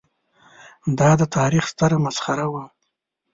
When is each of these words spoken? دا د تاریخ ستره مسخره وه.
دا 0.99 1.09
د 1.21 1.23
تاریخ 1.35 1.63
ستره 1.73 1.97
مسخره 2.05 2.45
وه. 2.53 2.63